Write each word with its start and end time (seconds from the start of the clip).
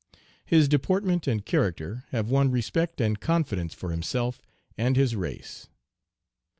His 0.43 0.67
deportment 0.67 1.27
and 1.27 1.45
character 1.45 2.05
have 2.09 2.27
won 2.31 2.49
respect 2.49 2.99
and 2.99 3.19
confidence 3.19 3.75
for 3.75 3.91
himself 3.91 4.41
and 4.75 4.95
his 4.95 5.15
race. 5.15 5.69